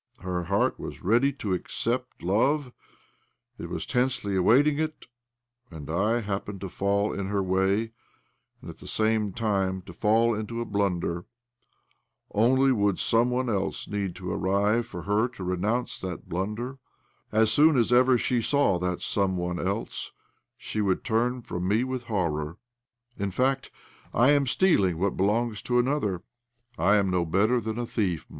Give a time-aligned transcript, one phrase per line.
[0.21, 2.71] Her heart was ready to accept love—
[3.59, 5.05] it was tensely awaiting it—
[5.69, 7.91] and I happened to fall in her way,
[8.61, 10.71] and at the same tiirte to fall into OBLOMOV 187 a
[11.11, 11.25] blunder.
[12.31, 16.79] Only would some one else need to arrive for her to renounce that blunder.
[17.31, 20.13] As soon as ever she saw that sortie one ;else
[20.57, 22.57] she would turn from me with horror.
[23.19, 23.69] In fact,
[24.15, 26.23] I am stealing what belongs to another;
[26.75, 28.25] I am no better than a thief.